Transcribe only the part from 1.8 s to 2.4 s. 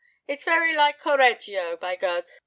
Gode!"